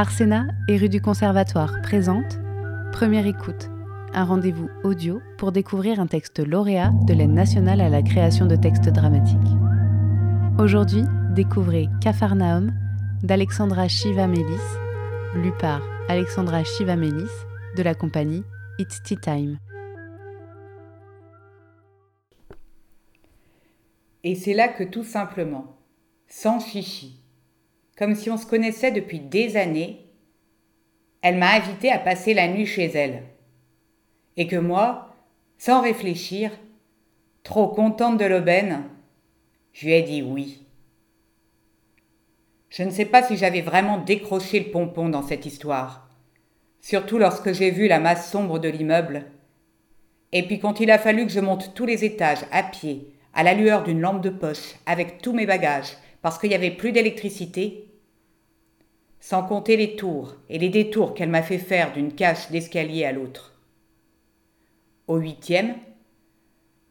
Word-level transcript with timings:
Arsena 0.00 0.46
et 0.66 0.78
rue 0.78 0.88
du 0.88 1.02
Conservatoire 1.02 1.82
présente 1.82 2.40
Première 2.90 3.26
écoute, 3.26 3.68
un 4.14 4.24
rendez-vous 4.24 4.70
audio 4.82 5.20
pour 5.36 5.52
découvrir 5.52 6.00
un 6.00 6.06
texte 6.06 6.38
lauréat 6.38 6.90
de 7.06 7.12
l'aide 7.12 7.34
nationale 7.34 7.82
à 7.82 7.90
la 7.90 8.00
création 8.00 8.46
de 8.46 8.56
textes 8.56 8.88
dramatiques. 8.88 9.36
Aujourd'hui, 10.58 11.02
découvrez 11.34 11.90
Capharnaüm 12.00 12.72
d'Alexandra 13.22 13.88
Chivamelis, 13.88 14.64
lu 15.34 15.52
par 15.60 15.82
Alexandra 16.08 16.64
Chivamelis 16.64 17.28
de 17.76 17.82
la 17.82 17.94
compagnie 17.94 18.42
It's 18.78 19.02
Tea 19.02 19.18
Time. 19.18 19.58
Et 24.24 24.34
c'est 24.34 24.54
là 24.54 24.68
que 24.68 24.84
tout 24.84 25.04
simplement, 25.04 25.76
sans 26.26 26.58
chichi, 26.58 27.19
comme 28.00 28.14
si 28.14 28.30
on 28.30 28.38
se 28.38 28.46
connaissait 28.46 28.92
depuis 28.92 29.20
des 29.20 29.58
années, 29.58 30.06
elle 31.20 31.36
m'a 31.36 31.52
invité 31.52 31.92
à 31.92 31.98
passer 31.98 32.32
la 32.32 32.48
nuit 32.48 32.64
chez 32.64 32.86
elle. 32.86 33.24
Et 34.38 34.46
que 34.46 34.56
moi, 34.56 35.14
sans 35.58 35.82
réfléchir, 35.82 36.50
trop 37.42 37.68
contente 37.68 38.16
de 38.16 38.24
l'aubaine, 38.24 38.84
je 39.74 39.84
lui 39.84 39.92
ai 39.92 40.00
dit 40.00 40.22
oui. 40.22 40.64
Je 42.70 42.84
ne 42.84 42.90
sais 42.90 43.04
pas 43.04 43.22
si 43.22 43.36
j'avais 43.36 43.60
vraiment 43.60 43.98
décroché 43.98 44.60
le 44.60 44.70
pompon 44.70 45.10
dans 45.10 45.22
cette 45.22 45.44
histoire, 45.44 46.08
surtout 46.80 47.18
lorsque 47.18 47.52
j'ai 47.52 47.70
vu 47.70 47.86
la 47.86 48.00
masse 48.00 48.30
sombre 48.30 48.58
de 48.58 48.70
l'immeuble. 48.70 49.26
Et 50.32 50.46
puis 50.46 50.58
quand 50.58 50.80
il 50.80 50.90
a 50.90 50.98
fallu 50.98 51.26
que 51.26 51.32
je 51.32 51.40
monte 51.40 51.74
tous 51.74 51.84
les 51.84 52.02
étages 52.06 52.46
à 52.50 52.62
pied, 52.62 53.12
à 53.34 53.42
la 53.42 53.52
lueur 53.52 53.82
d'une 53.82 54.00
lampe 54.00 54.22
de 54.22 54.30
poche, 54.30 54.76
avec 54.86 55.20
tous 55.20 55.34
mes 55.34 55.44
bagages, 55.44 55.98
parce 56.22 56.38
qu'il 56.38 56.48
n'y 56.48 56.54
avait 56.54 56.70
plus 56.70 56.92
d'électricité, 56.92 57.89
sans 59.20 59.42
compter 59.42 59.76
les 59.76 59.96
tours 59.96 60.34
et 60.48 60.58
les 60.58 60.70
détours 60.70 61.14
qu'elle 61.14 61.28
m'a 61.28 61.42
fait 61.42 61.58
faire 61.58 61.92
d'une 61.92 62.12
cage 62.12 62.50
d'escalier 62.50 63.04
à 63.04 63.12
l'autre. 63.12 63.54
Au 65.06 65.16
huitième, 65.16 65.76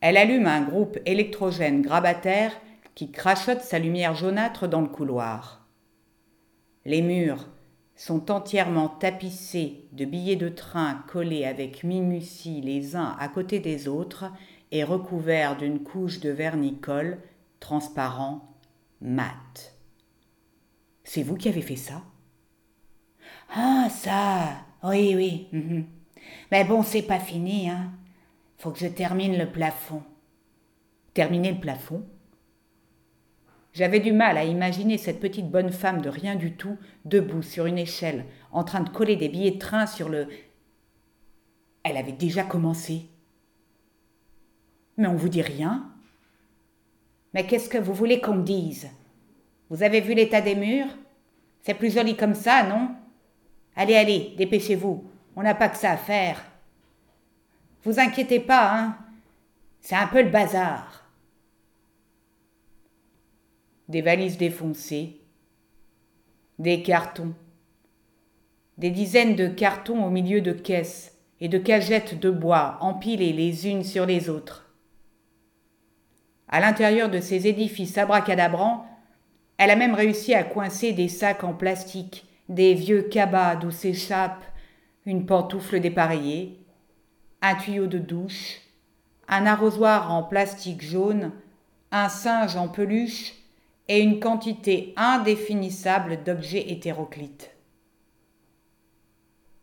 elle 0.00 0.16
allume 0.16 0.46
un 0.46 0.62
groupe 0.62 0.98
électrogène 1.06 1.82
grabataire 1.82 2.52
qui 2.94 3.10
crachote 3.10 3.62
sa 3.62 3.78
lumière 3.78 4.14
jaunâtre 4.14 4.68
dans 4.68 4.80
le 4.80 4.88
couloir. 4.88 5.66
Les 6.84 7.02
murs 7.02 7.48
sont 7.96 8.30
entièrement 8.30 8.88
tapissés 8.88 9.88
de 9.92 10.04
billets 10.04 10.36
de 10.36 10.48
train 10.48 11.02
collés 11.08 11.44
avec 11.44 11.82
minutie 11.82 12.60
les 12.60 12.94
uns 12.94 13.16
à 13.18 13.28
côté 13.28 13.58
des 13.58 13.88
autres 13.88 14.26
et 14.70 14.84
recouverts 14.84 15.56
d'une 15.56 15.82
couche 15.82 16.20
de 16.20 16.30
vernis-colle 16.30 17.18
transparent 17.58 18.56
mat. 19.00 19.74
C'est 21.02 21.22
vous 21.22 21.36
qui 21.36 21.48
avez 21.48 21.62
fait 21.62 21.76
ça? 21.76 22.02
Ah, 23.48 23.88
ça 23.90 24.64
Oui, 24.82 25.14
oui. 25.16 25.48
Mhm. 25.52 25.86
Mais 26.50 26.64
bon, 26.64 26.82
c'est 26.82 27.02
pas 27.02 27.18
fini, 27.18 27.68
hein. 27.70 27.92
Faut 28.58 28.70
que 28.70 28.78
je 28.78 28.86
termine 28.86 29.38
le 29.38 29.50
plafond. 29.50 30.02
Terminer 31.14 31.52
le 31.52 31.60
plafond? 31.60 32.04
J'avais 33.72 34.00
du 34.00 34.12
mal 34.12 34.36
à 34.36 34.44
imaginer 34.44 34.98
cette 34.98 35.20
petite 35.20 35.50
bonne 35.50 35.70
femme 35.70 36.00
de 36.00 36.08
rien 36.08 36.34
du 36.34 36.56
tout, 36.56 36.76
debout 37.04 37.42
sur 37.42 37.66
une 37.66 37.78
échelle, 37.78 38.24
en 38.50 38.64
train 38.64 38.80
de 38.80 38.88
coller 38.88 39.14
des 39.14 39.28
billets 39.28 39.52
de 39.52 39.58
train 39.58 39.86
sur 39.86 40.08
le. 40.08 40.28
Elle 41.84 41.96
avait 41.96 42.12
déjà 42.12 42.42
commencé. 42.42 43.06
Mais 44.96 45.06
on 45.06 45.14
vous 45.14 45.28
dit 45.28 45.42
rien 45.42 45.92
Mais 47.32 47.46
qu'est-ce 47.46 47.68
que 47.68 47.78
vous 47.78 47.94
voulez 47.94 48.20
qu'on 48.20 48.34
me 48.34 48.42
dise? 48.42 48.88
Vous 49.70 49.82
avez 49.82 50.00
vu 50.00 50.14
l'état 50.14 50.40
des 50.40 50.56
murs? 50.56 50.88
C'est 51.60 51.74
plus 51.74 51.94
joli 51.94 52.16
comme 52.16 52.34
ça, 52.34 52.64
non? 52.64 52.90
Allez, 53.78 53.94
allez, 53.94 54.34
dépêchez-vous. 54.36 55.04
On 55.36 55.42
n'a 55.44 55.54
pas 55.54 55.68
que 55.68 55.76
ça 55.76 55.92
à 55.92 55.96
faire. 55.96 56.44
Vous 57.84 58.00
inquiétez 58.00 58.40
pas, 58.40 58.74
hein 58.74 58.98
C'est 59.80 59.94
un 59.94 60.08
peu 60.08 60.20
le 60.20 60.30
bazar. 60.30 61.08
Des 63.88 64.02
valises 64.02 64.36
défoncées, 64.36 65.20
des 66.58 66.82
cartons, 66.82 67.34
des 68.78 68.90
dizaines 68.90 69.36
de 69.36 69.46
cartons 69.46 70.04
au 70.04 70.10
milieu 70.10 70.40
de 70.40 70.52
caisses 70.52 71.16
et 71.40 71.48
de 71.48 71.58
cagettes 71.58 72.18
de 72.18 72.30
bois 72.30 72.78
empilées 72.80 73.32
les 73.32 73.68
unes 73.68 73.84
sur 73.84 74.06
les 74.06 74.28
autres. 74.28 74.74
À 76.48 76.58
l'intérieur 76.58 77.10
de 77.10 77.20
ces 77.20 77.46
édifices 77.46 77.96
abracadabrants, 77.96 78.86
elle 79.56 79.70
a 79.70 79.76
même 79.76 79.94
réussi 79.94 80.34
à 80.34 80.42
coincer 80.42 80.92
des 80.92 81.08
sacs 81.08 81.44
en 81.44 81.54
plastique, 81.54 82.27
des 82.48 82.74
vieux 82.74 83.02
cabas 83.02 83.56
d'où 83.56 83.70
s'échappe 83.70 84.44
une 85.04 85.26
pantoufle 85.26 85.80
dépareillée, 85.80 86.64
un 87.40 87.54
tuyau 87.54 87.86
de 87.86 87.98
douche, 87.98 88.60
un 89.28 89.46
arrosoir 89.46 90.12
en 90.12 90.22
plastique 90.22 90.82
jaune, 90.82 91.32
un 91.90 92.08
singe 92.08 92.56
en 92.56 92.68
peluche 92.68 93.34
et 93.88 94.00
une 94.00 94.20
quantité 94.20 94.92
indéfinissable 94.96 96.22
d'objets 96.24 96.70
hétéroclites. 96.70 97.54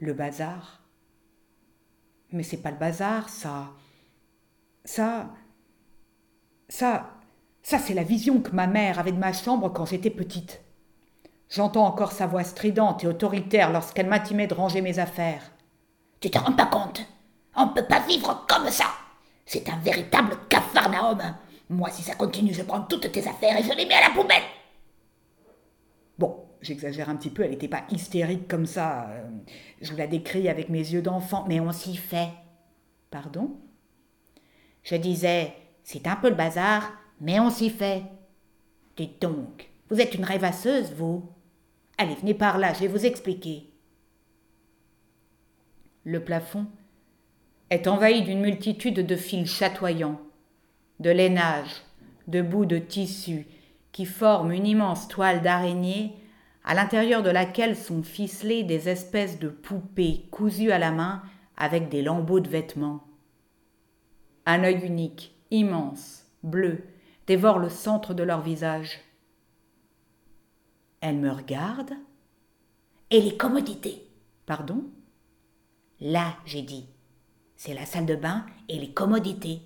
Le 0.00 0.12
bazar 0.12 0.82
Mais 2.32 2.42
c'est 2.42 2.62
pas 2.62 2.70
le 2.70 2.76
bazar, 2.76 3.28
ça. 3.28 3.70
Ça, 4.84 5.30
ça, 6.68 7.10
ça 7.62 7.78
c'est 7.78 7.94
la 7.94 8.02
vision 8.02 8.40
que 8.40 8.52
ma 8.52 8.66
mère 8.66 8.98
avait 8.98 9.12
de 9.12 9.18
ma 9.18 9.32
chambre 9.32 9.72
quand 9.72 9.86
j'étais 9.86 10.10
petite. 10.10 10.62
J'entends 11.50 11.86
encore 11.86 12.12
sa 12.12 12.26
voix 12.26 12.44
stridente 12.44 13.04
et 13.04 13.06
autoritaire 13.06 13.72
lorsqu'elle 13.72 14.08
m'intimait 14.08 14.46
de 14.46 14.54
ranger 14.54 14.82
mes 14.82 14.98
affaires. 14.98 15.50
Tu 16.20 16.30
te 16.30 16.38
rends 16.38 16.52
pas 16.52 16.66
compte? 16.66 17.00
On 17.56 17.66
ne 17.66 17.72
peut 17.72 17.86
pas 17.86 18.00
vivre 18.00 18.44
comme 18.48 18.68
ça 18.68 18.86
C'est 19.46 19.68
un 19.68 19.78
véritable 19.78 20.36
capharnaüm 20.48 21.34
Moi, 21.70 21.90
si 21.90 22.02
ça 22.02 22.14
continue, 22.14 22.52
je 22.52 22.62
prends 22.62 22.82
toutes 22.82 23.10
tes 23.10 23.26
affaires 23.26 23.56
et 23.58 23.62
je 23.62 23.72
les 23.74 23.86
mets 23.86 23.94
à 23.94 24.08
la 24.08 24.14
poubelle 24.14 24.42
Bon, 26.18 26.44
j'exagère 26.60 27.08
un 27.08 27.16
petit 27.16 27.30
peu, 27.30 27.44
elle 27.44 27.50
n'était 27.50 27.68
pas 27.68 27.84
hystérique 27.90 28.48
comme 28.48 28.66
ça. 28.66 29.08
Euh, 29.10 29.28
je 29.80 29.90
vous 29.90 29.96
la 29.96 30.08
décris 30.08 30.48
avec 30.48 30.68
mes 30.68 30.78
yeux 30.78 31.02
d'enfant, 31.02 31.44
mais 31.48 31.60
on 31.60 31.72
s'y 31.72 31.96
fait. 31.96 32.30
Pardon? 33.10 33.56
Je 34.82 34.96
disais, 34.96 35.54
c'est 35.84 36.06
un 36.06 36.16
peu 36.16 36.28
le 36.28 36.34
bazar, 36.34 36.92
mais 37.20 37.38
on 37.40 37.50
s'y 37.50 37.70
fait. 37.70 38.02
Dites 38.96 39.22
donc, 39.22 39.70
vous 39.90 40.00
êtes 40.00 40.14
une 40.14 40.24
rêvasseuse, 40.24 40.92
vous? 40.92 41.28
Allez, 41.98 42.14
venez 42.14 42.34
par 42.34 42.58
là, 42.58 42.72
je 42.72 42.80
vais 42.80 42.86
vous 42.86 43.04
expliquer. 43.04 43.68
Le 46.04 46.24
plafond 46.24 46.66
est 47.70 47.86
envahi 47.86 48.22
d'une 48.22 48.40
multitude 48.40 49.04
de 49.04 49.16
fils 49.16 49.50
chatoyants, 49.50 50.20
de 51.00 51.10
lainages, 51.10 51.82
de 52.28 52.40
bouts 52.40 52.66
de 52.66 52.78
tissu 52.78 53.46
qui 53.92 54.06
forment 54.06 54.52
une 54.52 54.66
immense 54.66 55.08
toile 55.08 55.42
d'araignée 55.42 56.14
à 56.64 56.74
l'intérieur 56.74 57.22
de 57.22 57.30
laquelle 57.30 57.76
sont 57.76 58.02
ficelées 58.02 58.62
des 58.62 58.88
espèces 58.88 59.38
de 59.40 59.48
poupées 59.48 60.26
cousues 60.30 60.70
à 60.70 60.78
la 60.78 60.92
main 60.92 61.22
avec 61.56 61.88
des 61.88 62.02
lambeaux 62.02 62.40
de 62.40 62.48
vêtements. 62.48 63.02
Un 64.46 64.62
œil 64.62 64.80
unique, 64.84 65.34
immense, 65.50 66.26
bleu, 66.42 66.84
dévore 67.26 67.58
le 67.58 67.68
centre 67.68 68.14
de 68.14 68.22
leur 68.22 68.40
visage. 68.40 69.00
Elle 71.00 71.16
me 71.16 71.30
regarde. 71.30 71.92
Et 73.10 73.20
les 73.20 73.36
commodités 73.36 74.08
Pardon? 74.48 74.82
Là, 76.00 76.38
j'ai 76.46 76.62
dit. 76.62 76.88
C'est 77.54 77.74
la 77.74 77.84
salle 77.84 78.06
de 78.06 78.16
bain 78.16 78.46
et 78.70 78.78
les 78.78 78.94
commodités. 78.94 79.60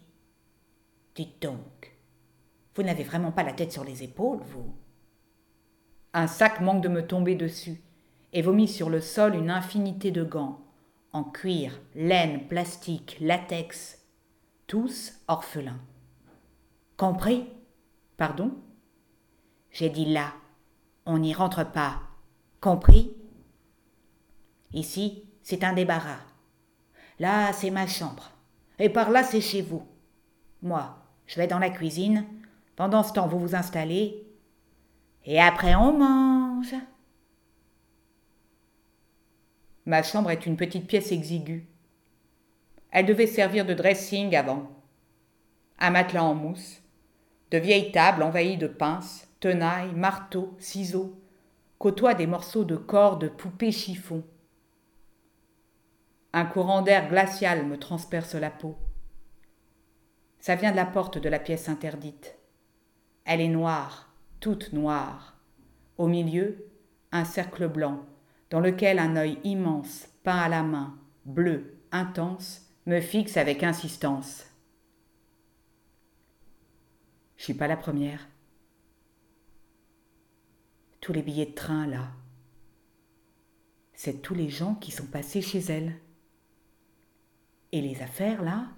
Dites 1.14 1.40
donc, 1.40 1.96
vous 2.74 2.82
n'avez 2.82 3.04
vraiment 3.04 3.30
pas 3.30 3.44
la 3.44 3.52
tête 3.52 3.70
sur 3.70 3.84
les 3.84 4.02
épaules, 4.02 4.40
vous? 4.40 4.74
Un 6.14 6.26
sac 6.26 6.60
manque 6.60 6.82
de 6.82 6.88
me 6.88 7.06
tomber 7.06 7.36
dessus 7.36 7.80
et 8.32 8.42
vomit 8.42 8.66
sur 8.66 8.90
le 8.90 9.00
sol 9.00 9.36
une 9.36 9.50
infinité 9.50 10.10
de 10.10 10.24
gants, 10.24 10.60
en 11.12 11.22
cuir, 11.22 11.80
laine, 11.94 12.48
plastique, 12.48 13.18
latex, 13.20 14.04
tous 14.66 15.12
orphelins. 15.28 15.80
Compris? 16.96 17.46
Pardon? 18.16 18.52
J'ai 19.70 19.90
dit 19.90 20.06
là. 20.06 20.32
On 21.06 21.18
n'y 21.18 21.34
rentre 21.34 21.64
pas. 21.70 22.00
Compris? 22.60 23.14
Ici, 24.72 25.24
c'est 25.42 25.64
un 25.64 25.72
débarras. 25.72 26.20
Là, 27.18 27.52
c'est 27.52 27.70
ma 27.70 27.86
chambre. 27.86 28.30
Et 28.78 28.88
par 28.88 29.10
là, 29.10 29.22
c'est 29.22 29.40
chez 29.40 29.62
vous. 29.62 29.86
Moi, 30.62 30.96
je 31.26 31.36
vais 31.36 31.46
dans 31.46 31.58
la 31.58 31.70
cuisine. 31.70 32.24
Pendant 32.76 33.02
ce 33.02 33.12
temps, 33.12 33.26
vous 33.26 33.38
vous 33.38 33.54
installez. 33.54 34.26
Et 35.24 35.40
après, 35.40 35.74
on 35.74 35.98
mange. 35.98 36.74
Ma 39.86 40.02
chambre 40.02 40.30
est 40.30 40.46
une 40.46 40.56
petite 40.56 40.86
pièce 40.86 41.12
exiguë. 41.12 41.66
Elle 42.90 43.06
devait 43.06 43.26
servir 43.26 43.64
de 43.64 43.74
dressing 43.74 44.34
avant. 44.36 44.70
Un 45.78 45.90
matelas 45.90 46.22
en 46.22 46.34
mousse, 46.34 46.81
de 47.52 47.58
vieilles 47.58 47.92
tables 47.92 48.22
envahies 48.22 48.56
de 48.56 48.66
pinces, 48.66 49.28
tenailles, 49.38 49.92
marteaux, 49.94 50.56
ciseaux, 50.58 51.20
côtoie 51.78 52.14
des 52.14 52.26
morceaux 52.26 52.64
de 52.64 52.76
corps 52.76 53.18
de 53.18 53.28
poupées 53.28 53.72
chiffon. 53.72 54.24
Un 56.32 56.46
courant 56.46 56.80
d'air 56.80 57.10
glacial 57.10 57.66
me 57.66 57.76
transperce 57.76 58.34
la 58.34 58.50
peau. 58.50 58.78
Ça 60.40 60.54
vient 60.54 60.70
de 60.70 60.76
la 60.76 60.86
porte 60.86 61.18
de 61.18 61.28
la 61.28 61.38
pièce 61.38 61.68
interdite. 61.68 62.38
Elle 63.26 63.42
est 63.42 63.48
noire, 63.48 64.08
toute 64.40 64.72
noire. 64.72 65.36
Au 65.98 66.06
milieu, 66.06 66.66
un 67.12 67.26
cercle 67.26 67.68
blanc, 67.68 68.00
dans 68.48 68.60
lequel 68.60 68.98
un 68.98 69.14
œil 69.16 69.38
immense, 69.44 70.08
peint 70.24 70.38
à 70.38 70.48
la 70.48 70.62
main, 70.62 70.98
bleu, 71.26 71.82
intense, 71.92 72.62
me 72.86 73.00
fixe 73.00 73.36
avec 73.36 73.62
insistance. 73.62 74.46
Je 77.42 77.46
suis 77.46 77.54
pas 77.54 77.66
la 77.66 77.76
première. 77.76 78.28
Tous 81.00 81.12
les 81.12 81.22
billets 81.22 81.46
de 81.46 81.54
train 81.56 81.88
là, 81.88 82.12
c'est 83.94 84.22
tous 84.22 84.34
les 84.34 84.48
gens 84.48 84.76
qui 84.76 84.92
sont 84.92 85.08
passés 85.08 85.42
chez 85.42 85.58
elle. 85.58 85.92
Et 87.72 87.80
les 87.80 88.00
affaires 88.00 88.44
là, 88.44 88.68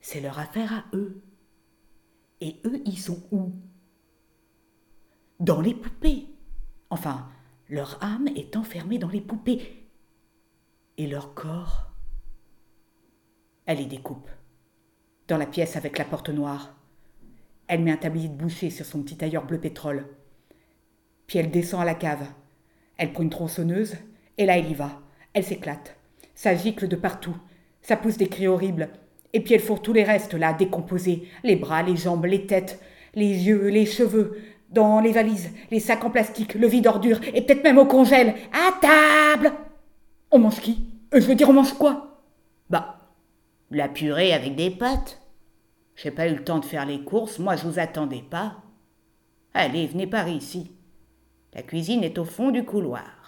c'est 0.00 0.22
leur 0.22 0.38
affaire 0.38 0.72
à 0.72 0.84
eux. 0.96 1.22
Et 2.40 2.58
eux, 2.64 2.80
ils 2.86 2.98
sont 2.98 3.22
où? 3.32 3.52
Dans 5.38 5.60
les 5.60 5.74
poupées. 5.74 6.28
Enfin, 6.88 7.30
leur 7.68 8.02
âme 8.02 8.28
est 8.28 8.56
enfermée 8.56 8.96
dans 8.98 9.10
les 9.10 9.20
poupées. 9.20 9.90
Et 10.96 11.06
leur 11.06 11.34
corps 11.34 11.92
Elle 13.66 13.80
y 13.80 13.86
découpe. 13.86 14.30
Dans 15.28 15.36
la 15.36 15.44
pièce 15.44 15.76
avec 15.76 15.98
la 15.98 16.06
porte 16.06 16.30
noire. 16.30 16.78
Elle 17.72 17.80
met 17.80 17.92
un 17.92 17.96
tablier 17.96 18.28
de 18.28 18.34
boucher 18.34 18.68
sur 18.68 18.84
son 18.84 19.02
petit 19.02 19.16
tailleur 19.16 19.46
bleu 19.46 19.58
pétrole. 19.58 20.04
Puis 21.26 21.38
elle 21.38 21.50
descend 21.50 21.80
à 21.80 21.86
la 21.86 21.94
cave. 21.94 22.26
Elle 22.98 23.14
prend 23.14 23.22
une 23.22 23.30
tronçonneuse, 23.30 23.96
et 24.36 24.44
là 24.44 24.58
elle 24.58 24.70
y 24.70 24.74
va. 24.74 25.00
Elle 25.32 25.42
s'éclate. 25.42 25.96
Ça 26.34 26.54
gicle 26.54 26.86
de 26.86 26.96
partout. 26.96 27.34
Ça 27.80 27.96
pousse 27.96 28.18
des 28.18 28.28
cris 28.28 28.46
horribles. 28.46 28.90
Et 29.32 29.40
puis 29.40 29.54
elle 29.54 29.62
fourre 29.62 29.80
tous 29.80 29.94
les 29.94 30.04
restes 30.04 30.34
là, 30.34 30.52
décomposés. 30.52 31.26
Les 31.44 31.56
bras, 31.56 31.82
les 31.82 31.96
jambes, 31.96 32.26
les 32.26 32.46
têtes, 32.46 32.78
les 33.14 33.46
yeux, 33.46 33.68
les 33.68 33.86
cheveux. 33.86 34.36
Dans 34.68 35.00
les 35.00 35.12
valises, 35.12 35.48
les 35.70 35.80
sacs 35.80 36.04
en 36.04 36.10
plastique, 36.10 36.52
le 36.52 36.66
vide 36.66 36.88
ordure, 36.88 37.20
et 37.32 37.40
peut-être 37.40 37.64
même 37.64 37.78
au 37.78 37.86
congèle. 37.86 38.34
À 38.52 38.72
table 38.82 39.50
On 40.30 40.38
mange 40.38 40.60
qui? 40.60 40.84
Euh, 41.14 41.22
Je 41.22 41.26
veux 41.26 41.34
dire, 41.34 41.48
on 41.48 41.54
mange 41.54 41.72
quoi? 41.72 42.20
Bah, 42.68 42.98
la 43.70 43.88
purée 43.88 44.34
avec 44.34 44.56
des 44.56 44.68
pâtes. 44.68 45.21
J'ai 45.96 46.10
pas 46.10 46.28
eu 46.28 46.34
le 46.34 46.44
temps 46.44 46.58
de 46.58 46.64
faire 46.64 46.86
les 46.86 47.04
courses, 47.04 47.38
moi 47.38 47.56
je 47.56 47.66
vous 47.66 47.78
attendais 47.78 48.22
pas. 48.22 48.62
Allez, 49.54 49.86
venez 49.86 50.06
par 50.06 50.28
ici. 50.28 50.72
La 51.54 51.62
cuisine 51.62 52.02
est 52.02 52.18
au 52.18 52.24
fond 52.24 52.50
du 52.50 52.64
couloir. 52.64 53.21